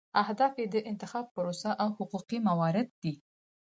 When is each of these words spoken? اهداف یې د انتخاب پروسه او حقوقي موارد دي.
اهداف 0.21 0.53
یې 0.61 0.65
د 0.73 0.75
انتخاب 0.91 1.25
پروسه 1.35 1.71
او 1.81 1.87
حقوقي 1.97 2.37
موارد 2.47 2.87
دي. 3.01 3.13